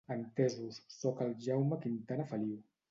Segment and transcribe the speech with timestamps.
[0.13, 2.63] Entesos, soc el Jaume Quintana Feliu.